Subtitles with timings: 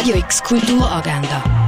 [0.00, 1.59] Radio X Kulturagenda.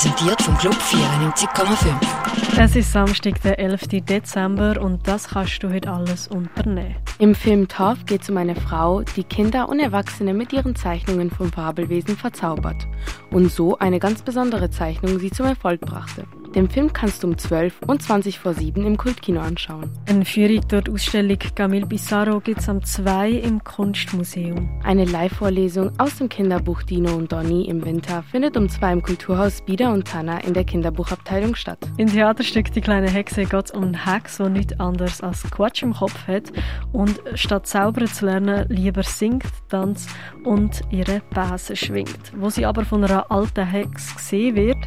[0.00, 2.58] Präsentiert vom Club 94,5.
[2.58, 3.88] Es ist Samstag, der 11.
[4.08, 6.96] Dezember und das kannst du heute alles unternehmen.
[7.18, 11.30] Im Film Torf geht es um eine Frau, die Kinder und Erwachsene mit ihren Zeichnungen
[11.30, 12.86] von Fabelwesen verzaubert
[13.30, 16.24] und so eine ganz besondere Zeichnung sie zum Erfolg brachte.
[16.54, 19.88] Den Film kannst du um 12 und 20 vor 7 im Kultkino anschauen.
[20.08, 24.68] Eine Führung durch die Ausstellung Camille Pissarro gibt es am 2 im Kunstmuseum.
[24.82, 29.62] Eine Live-Vorlesung aus dem Kinderbuch Dino und Donny im Winter findet um 2 im Kulturhaus
[29.62, 31.78] Bieder und Tanner in der Kinderbuchabteilung statt.
[31.96, 36.26] Im Theaterstück Die kleine Hexe um eine Hexe, die nichts anderes als Quatsch im Kopf
[36.26, 36.52] hat
[36.92, 40.10] und statt zaubern zu lernen, lieber singt, tanzt
[40.44, 42.32] und ihre Bäse schwingt.
[42.36, 44.78] Wo sie aber von einer alten Hexe gesehen wird,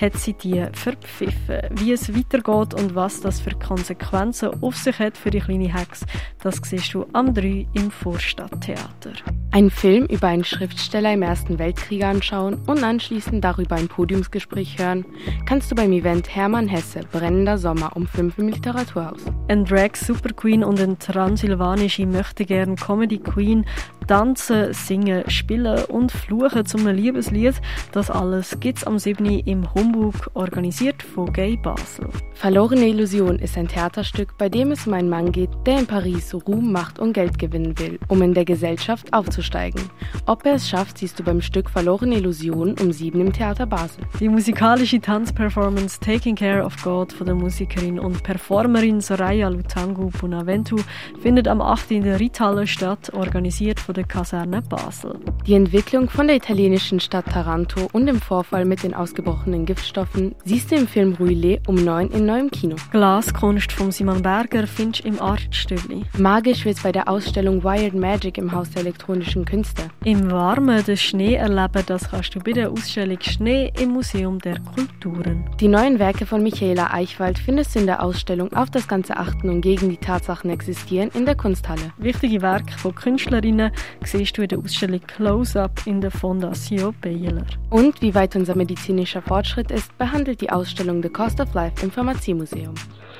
[0.00, 1.60] hat sie die abpfiffen.
[1.70, 6.04] Wie es weitergeht und was das für Konsequenzen auf sich hat für die kleine Hex,
[6.42, 9.12] das siehst du am 3 im Vorstadttheater.
[9.52, 15.04] Ein Film über einen Schriftsteller im Ersten Weltkrieg anschauen und anschließend darüber ein Podiumsgespräch hören,
[15.44, 19.18] kannst du beim Event Hermann Hesse Brennender Sommer um 5 im Literaturhaus.
[19.48, 23.66] Ein Drag Super Queen und eine transsilvanische Möchtegern Comedy Queen
[24.10, 27.54] tanzen, singen, spielen und fluchen zum Liebeslied.
[27.92, 29.24] Das alles gibt's am 7.
[29.24, 32.08] im Humbug, organisiert von Gay Basel.
[32.34, 36.34] Verlorene Illusion ist ein Theaterstück, bei dem es um einen Mann geht, der in Paris
[36.34, 39.80] Ruhm, Macht und Geld gewinnen will, um in der Gesellschaft aufzusteigen.
[40.26, 44.02] Ob er es schafft, siehst du beim Stück Verlorene Illusion um 7 im Theater Basel.
[44.18, 50.78] Die musikalische Tanzperformance Taking Care of God von der Musikerin und Performerin Soraya Lutangu Bonaventu
[51.22, 51.92] findet am 8.
[51.92, 55.18] in der Ritthalle statt, organisiert von der der Kaserne Basel.
[55.46, 60.70] Die Entwicklung von der italienischen Stadt Taranto und dem Vorfall mit den ausgebrochenen Giftstoffen siehst
[60.70, 62.76] du im Film Ruile um 9 in neuem Kino.
[62.92, 66.04] Glaskunst von Simon Berger findest du im Artstübli.
[66.16, 69.82] Magisch wird es bei der Ausstellung Wired Magic im Haus der elektronischen Künste.
[70.04, 74.58] Im Warmen den Schnee erleben, das kannst du bei der Ausstellung Schnee im Museum der
[74.60, 75.44] Kulturen.
[75.60, 79.50] Die neuen Werke von Michaela Eichwald findest du in der Ausstellung Auf das ganze Achten
[79.50, 81.92] und gegen die Tatsachen existieren in der Kunsthalle.
[81.98, 83.72] Wichtige Werke von Künstlerinnen
[84.04, 87.44] siehst du in der Ausstellung Close-Up in der Fondation Baylor.
[87.70, 91.90] Und wie weit unser medizinischer Fortschritt ist, behandelt die Ausstellung The Cost of Life im
[91.90, 92.74] Pharmaziemuseum.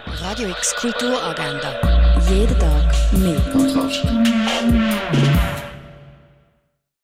[0.07, 1.75] Radio X Kulturagenda.
[2.29, 3.41] Jeden Tag mehr.